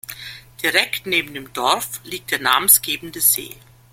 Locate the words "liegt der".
2.05-2.39